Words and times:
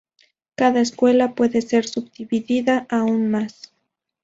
Cada 0.55 0.81
escuela 0.81 1.35
puede 1.35 1.61
ser 1.61 1.85
subdividida 1.87 2.87
aún 2.89 3.29
más. 3.29 3.71